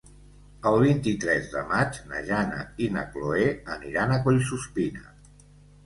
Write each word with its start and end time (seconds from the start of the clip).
El 0.69 0.77
vint-i-tres 0.83 1.51
de 1.51 1.63
maig 1.75 2.01
na 2.13 2.23
Jana 2.31 2.65
i 2.87 2.91
na 2.99 3.07
Chloé 3.13 3.47
aniran 3.79 4.19
a 4.19 4.23
Collsuspina. 4.27 5.11